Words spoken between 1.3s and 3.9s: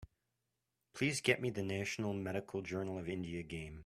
me The National Medical Journal of India game.